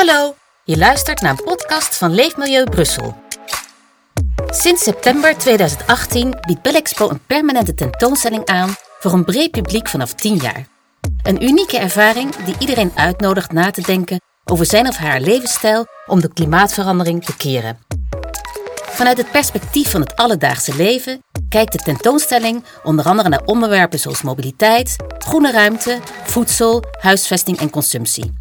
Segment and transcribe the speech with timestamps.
[0.00, 0.34] Hallo,
[0.64, 3.16] je luistert naar een podcast van Leefmilieu Brussel.
[4.46, 10.36] Sinds september 2018 biedt Belexpo een permanente tentoonstelling aan voor een breed publiek vanaf 10
[10.36, 10.66] jaar.
[11.22, 16.20] Een unieke ervaring die iedereen uitnodigt na te denken over zijn of haar levensstijl om
[16.20, 17.78] de klimaatverandering te keren.
[18.80, 24.22] Vanuit het perspectief van het alledaagse leven kijkt de tentoonstelling onder andere naar onderwerpen zoals
[24.22, 28.39] mobiliteit, groene ruimte, voedsel, huisvesting en consumptie.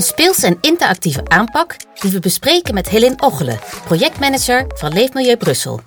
[0.00, 5.80] Een speelse en interactieve aanpak die we bespreken met Helene Ochelen, projectmanager van Leefmilieu Brussel.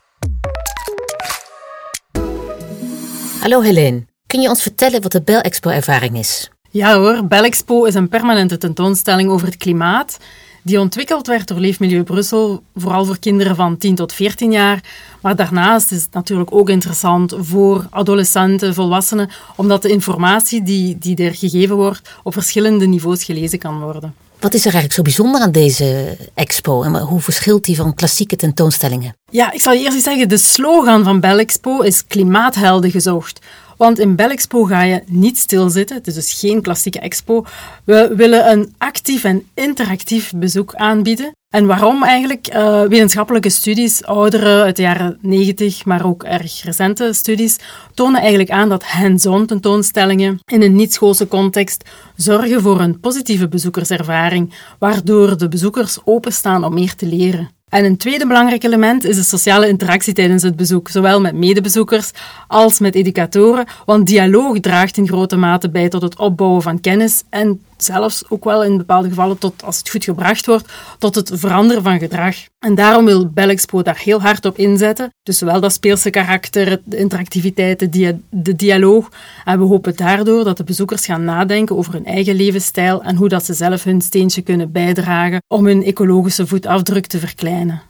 [3.39, 6.49] Hallo Helene, kun je ons vertellen wat de Bel Expo ervaring is?
[6.69, 10.17] Ja hoor, Belexpo is een permanente tentoonstelling over het klimaat
[10.63, 14.83] die ontwikkeld werd door Leefmilieu Brussel, vooral voor kinderen van 10 tot 14 jaar.
[15.21, 21.15] Maar daarnaast is het natuurlijk ook interessant voor adolescenten, volwassenen, omdat de informatie die, die
[21.15, 24.13] er gegeven wordt op verschillende niveaus gelezen kan worden.
[24.39, 28.35] Wat is er eigenlijk zo bijzonder aan deze expo en hoe verschilt die van klassieke
[28.35, 29.15] tentoonstellingen?
[29.31, 33.39] Ja, ik zal je eerst eens zeggen, de slogan van Belexpo is klimaathelden gezocht.
[33.77, 35.95] Want in Belexpo ga je niet stilzitten.
[35.97, 37.45] Het is dus geen klassieke expo.
[37.83, 41.31] We willen een actief en interactief bezoek aanbieden.
[41.49, 42.55] En waarom eigenlijk?
[42.55, 47.57] Uh, wetenschappelijke studies, oudere uit de jaren 90, maar ook erg recente studies,
[47.93, 54.53] tonen eigenlijk aan dat hands-on tentoonstellingen in een niet-schoolse context zorgen voor een positieve bezoekerservaring,
[54.79, 57.49] waardoor de bezoekers openstaan om meer te leren.
[57.73, 62.11] En een tweede belangrijk element is de sociale interactie tijdens het bezoek, zowel met medebezoekers
[62.47, 67.23] als met educatoren, want dialoog draagt in grote mate bij tot het opbouwen van kennis
[67.29, 71.31] en zelfs ook wel in bepaalde gevallen, tot, als het goed gebracht wordt, tot het
[71.33, 72.35] veranderen van gedrag.
[72.63, 75.13] En daarom wil Belexpo daar heel hard op inzetten.
[75.23, 79.09] Dus zowel dat speelse karakter, de interactiviteit, de, de dialoog.
[79.45, 83.29] En we hopen daardoor dat de bezoekers gaan nadenken over hun eigen levensstijl en hoe
[83.29, 87.81] dat ze zelf hun steentje kunnen bijdragen om hun ecologische voetafdruk te verkleinen.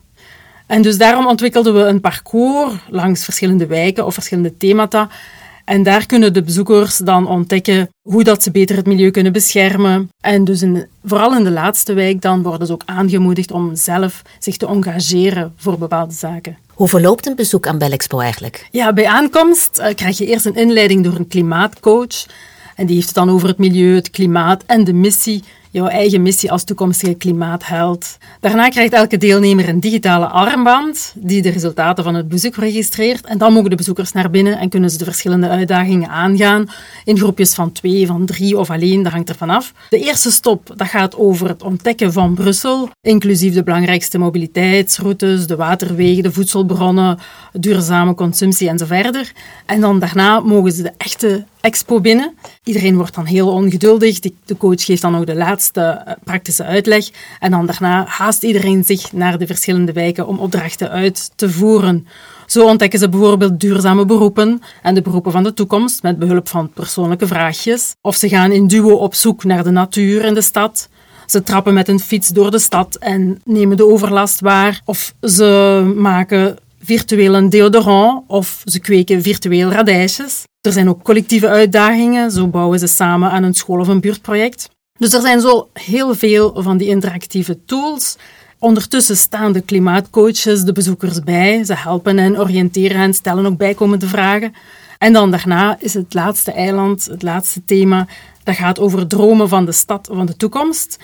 [0.68, 5.10] En dus daarom ontwikkelden we een parcours langs verschillende wijken of verschillende themata
[5.64, 10.10] en daar kunnen de bezoekers dan ontdekken hoe dat ze beter het milieu kunnen beschermen.
[10.22, 14.22] En dus in, vooral in de laatste wijk dan worden ze ook aangemoedigd om zelf
[14.40, 16.58] zich te engageren voor bepaalde zaken.
[16.74, 18.68] Hoe verloopt een bezoek aan Belexpo eigenlijk?
[18.72, 22.26] Ja, bij aankomst uh, krijg je eerst een inleiding door een klimaatcoach.
[22.76, 25.44] En die heeft het dan over het milieu, het klimaat en de missie
[25.74, 28.18] jouw eigen missie als toekomstige klimaatheld.
[28.40, 33.26] Daarna krijgt elke deelnemer een digitale armband die de resultaten van het bezoek registreert.
[33.26, 36.70] En dan mogen de bezoekers naar binnen en kunnen ze de verschillende uitdagingen aangaan
[37.06, 39.74] in groepjes van twee, van drie of alleen, dat hangt ervan af.
[39.90, 45.56] De eerste stop dat gaat over het ontdekken van Brussel, inclusief de belangrijkste mobiliteitsroutes, de
[45.56, 47.20] waterwegen, de voedselbronnen,
[47.54, 49.32] duurzame consumptie en zo verder.
[49.66, 52.34] En dan daarna mogen ze de echte expo binnen.
[52.64, 54.20] Iedereen wordt dan heel ongeduldig.
[54.20, 57.10] De coach geeft dan ook de laatste eh, praktische uitleg.
[57.40, 62.08] En dan daarna haast iedereen zich naar de verschillende wijken om opdrachten uit te voeren.
[62.46, 66.70] Zo ontdekken ze bijvoorbeeld duurzame beroepen en de beroepen van de toekomst met behulp van
[66.70, 67.96] persoonlijke vraagjes.
[68.02, 70.90] Of ze gaan in duo op zoek naar de natuur in de stad.
[71.26, 74.82] Ze trappen met een fiets door de stad en nemen de overlast waar.
[74.86, 80.44] Of ze maken virtueel een deodorant of ze kweken virtueel radijsjes.
[80.62, 84.70] Er zijn ook collectieve uitdagingen, zo bouwen ze samen aan een school- of een buurtproject.
[84.98, 88.18] Dus er zijn zo heel veel van die interactieve tools.
[88.60, 91.64] Ondertussen staan de klimaatcoaches de bezoekers bij.
[91.64, 94.54] Ze helpen en oriënteren en stellen ook bijkomende vragen.
[94.98, 98.08] En dan daarna is het laatste eiland, het laatste thema,
[98.44, 100.98] dat gaat over dromen van de stad van de toekomst.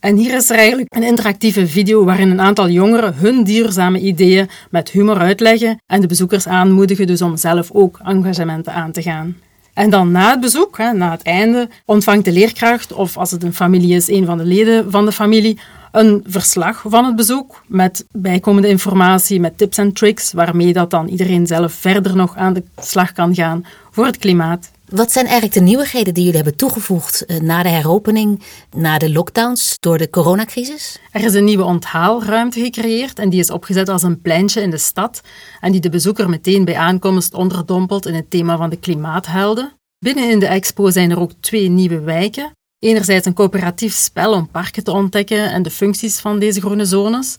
[0.00, 4.48] En hier is er eigenlijk een interactieve video waarin een aantal jongeren hun duurzame ideeën
[4.70, 9.36] met humor uitleggen en de bezoekers aanmoedigen dus om zelf ook engagementen aan te gaan.
[9.76, 13.54] En dan na het bezoek, na het einde, ontvangt de leerkracht, of als het een
[13.54, 15.58] familie is, een van de leden van de familie,
[15.92, 21.08] een verslag van het bezoek met bijkomende informatie, met tips en tricks, waarmee dat dan
[21.08, 24.70] iedereen zelf verder nog aan de slag kan gaan voor het klimaat.
[24.88, 28.42] Wat zijn eigenlijk de nieuwigheden die jullie hebben toegevoegd eh, na de heropening,
[28.76, 30.98] na de lockdowns door de coronacrisis?
[31.10, 34.78] Er is een nieuwe onthaalruimte gecreëerd en die is opgezet als een pleintje in de
[34.78, 35.20] stad
[35.60, 39.72] en die de bezoeker meteen bij aankomst onderdompelt in het thema van de klimaathelden.
[39.98, 42.50] Binnen in de expo zijn er ook twee nieuwe wijken.
[42.78, 47.36] Enerzijds een coöperatief spel om parken te ontdekken en de functies van deze groene zones.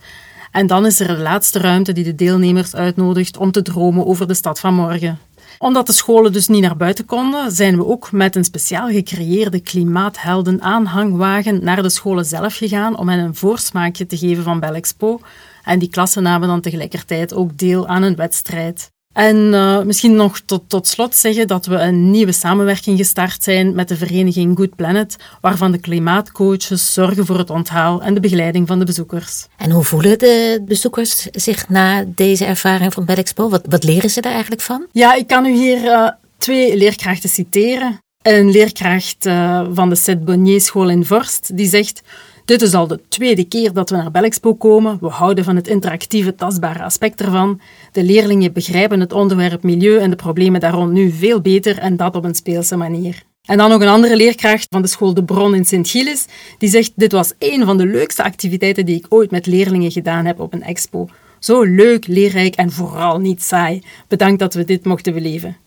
[0.51, 4.27] En dan is er de laatste ruimte die de deelnemers uitnodigt om te dromen over
[4.27, 5.19] de stad van morgen
[5.57, 9.59] omdat de scholen dus niet naar buiten konden, zijn we ook met een speciaal gecreëerde
[9.59, 15.19] klimaathelden aanhangwagen naar de scholen zelf gegaan om hen een voorsmaakje te geven van Belexpo.
[15.63, 18.91] En die klassen namen dan tegelijkertijd ook deel aan een wedstrijd.
[19.17, 23.75] En uh, misschien nog tot, tot slot zeggen dat we een nieuwe samenwerking gestart zijn
[23.75, 28.67] met de vereniging Good Planet, waarvan de klimaatcoaches zorgen voor het onthaal en de begeleiding
[28.67, 29.47] van de bezoekers.
[29.57, 33.49] En hoe voelen de bezoekers zich na deze ervaring van Belexpo?
[33.49, 34.85] Wat, wat leren ze daar eigenlijk van?
[34.91, 37.99] Ja, ik kan u hier uh, twee leerkrachten citeren.
[38.21, 42.01] Een leerkracht uh, van de Seth Bonnier School in Vorst, die zegt...
[42.47, 44.97] Dit is al de tweede keer dat we naar Belexpo komen.
[45.01, 47.61] We houden van het interactieve, tastbare aspect ervan.
[47.91, 51.97] De leerlingen begrijpen het onderwerp milieu en de problemen daar rond nu veel beter en
[51.97, 53.23] dat op een speelse manier.
[53.45, 56.25] En dan nog een andere leerkracht van de school De Bron in Sint-Gilles,
[56.57, 60.25] die zegt: Dit was een van de leukste activiteiten die ik ooit met leerlingen gedaan
[60.25, 61.09] heb op een expo.
[61.39, 63.83] Zo leuk, leerrijk en vooral niet saai.
[64.07, 65.57] Bedankt dat we dit mochten beleven.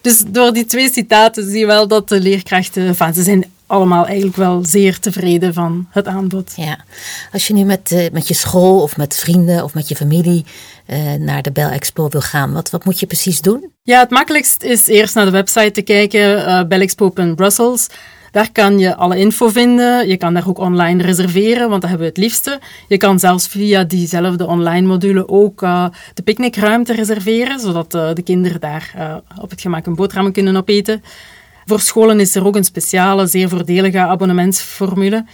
[0.00, 4.06] Dus door die twee citaten zie je wel dat de leerkrachten, van, ze zijn allemaal
[4.06, 6.52] eigenlijk wel zeer tevreden van het aanbod.
[6.56, 6.78] Ja,
[7.32, 10.44] als je nu met, uh, met je school of met vrienden of met je familie
[10.86, 13.72] uh, naar de Bell Expo wil gaan, wat, wat moet je precies doen?
[13.82, 17.86] Ja, het makkelijkst is eerst naar de website te kijken, uh, bellexpo.brussels.
[18.30, 20.08] Daar kan je alle info vinden.
[20.08, 22.60] Je kan daar ook online reserveren, want dat hebben we het liefste.
[22.88, 28.22] Je kan zelfs via diezelfde online module ook uh, de picknickruimte reserveren, zodat uh, de
[28.22, 31.02] kinderen daar uh, op het gemak een boterham kunnen opeten.
[31.70, 35.24] Voor scholen is er ook een speciale, zeer voordelige abonnementsformule.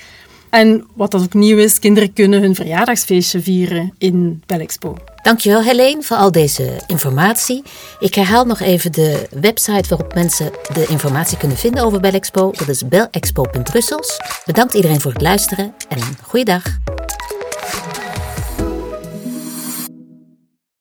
[0.50, 4.96] En wat dat ook nieuw is, kinderen kunnen hun verjaardagsfeestje vieren in Belexpo.
[5.22, 7.62] Dankjewel Helene voor al deze informatie.
[7.98, 12.50] Ik herhaal nog even de website waarop mensen de informatie kunnen vinden over Belexpo.
[12.50, 14.20] Dat is belexpo.brussels.
[14.44, 16.64] Bedankt iedereen voor het luisteren en goeiedag.